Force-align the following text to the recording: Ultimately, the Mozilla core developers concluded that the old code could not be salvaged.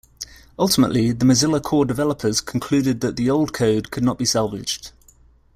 Ultimately, 0.57 1.11
the 1.11 1.25
Mozilla 1.25 1.61
core 1.61 1.85
developers 1.85 2.41
concluded 2.41 3.01
that 3.01 3.17
the 3.17 3.29
old 3.29 3.53
code 3.53 3.91
could 3.91 4.03
not 4.03 4.17
be 4.17 4.25
salvaged. 4.25 4.89